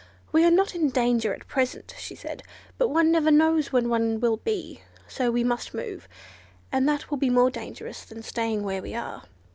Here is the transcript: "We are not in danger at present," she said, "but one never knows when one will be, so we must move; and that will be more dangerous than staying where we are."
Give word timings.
"We 0.31 0.43
are 0.45 0.49
not 0.49 0.73
in 0.73 0.89
danger 0.89 1.31
at 1.31 1.47
present," 1.47 1.93
she 1.99 2.15
said, 2.15 2.41
"but 2.79 2.87
one 2.87 3.11
never 3.11 3.29
knows 3.29 3.71
when 3.71 3.87
one 3.87 4.19
will 4.19 4.37
be, 4.37 4.81
so 5.07 5.29
we 5.29 5.43
must 5.43 5.75
move; 5.75 6.07
and 6.71 6.89
that 6.89 7.11
will 7.11 7.19
be 7.19 7.29
more 7.29 7.51
dangerous 7.51 8.03
than 8.03 8.23
staying 8.23 8.63
where 8.63 8.81
we 8.81 8.95
are." 8.95 9.21